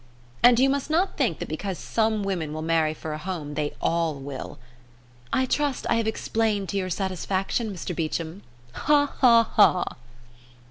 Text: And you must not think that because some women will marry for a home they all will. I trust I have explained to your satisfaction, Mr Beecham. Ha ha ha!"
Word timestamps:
And 0.41 0.59
you 0.59 0.67
must 0.67 0.89
not 0.89 1.15
think 1.15 1.37
that 1.37 1.47
because 1.47 1.77
some 1.77 2.23
women 2.23 2.53
will 2.53 2.63
marry 2.63 2.91
for 2.95 3.13
a 3.13 3.19
home 3.19 3.53
they 3.53 3.75
all 3.79 4.15
will. 4.15 4.57
I 5.31 5.45
trust 5.45 5.85
I 5.91 5.97
have 5.97 6.07
explained 6.07 6.69
to 6.69 6.77
your 6.77 6.89
satisfaction, 6.89 7.71
Mr 7.71 7.95
Beecham. 7.95 8.41
Ha 8.71 9.13
ha 9.19 9.43
ha!" 9.55 9.83